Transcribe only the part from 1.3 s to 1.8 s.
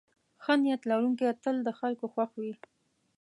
تل د